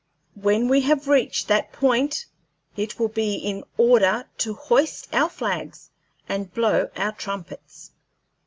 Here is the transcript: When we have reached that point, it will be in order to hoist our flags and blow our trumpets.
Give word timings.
When 0.33 0.67
we 0.67 0.81
have 0.81 1.07
reached 1.07 1.47
that 1.47 1.71
point, 1.71 2.25
it 2.75 2.97
will 2.97 3.07
be 3.07 3.35
in 3.35 3.63
order 3.77 4.27
to 4.39 4.55
hoist 4.55 5.07
our 5.13 5.29
flags 5.29 5.91
and 6.27 6.51
blow 6.51 6.89
our 6.95 7.11
trumpets. 7.11 7.91